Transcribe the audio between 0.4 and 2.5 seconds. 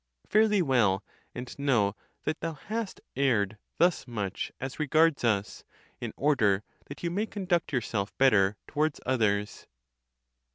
thee well, and know that